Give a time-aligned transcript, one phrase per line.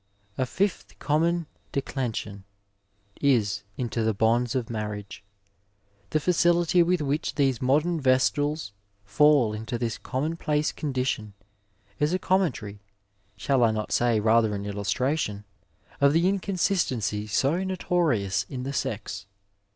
[0.39, 2.43] ''A fifth common declension
[3.21, 5.23] is into the bonds of marriage.
[6.09, 8.71] The facility with which these modem Vestals
[9.05, 11.35] fall into this commonplace condition
[11.99, 12.79] is a conmientary,
[13.37, 15.45] shall I not say rather an illustration,
[16.01, 19.27] of the inconsistency so notorious in the sex.